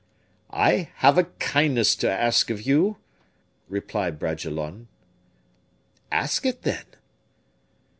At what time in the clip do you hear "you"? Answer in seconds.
2.63-2.97